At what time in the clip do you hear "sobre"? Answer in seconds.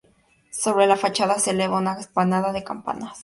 0.49-0.87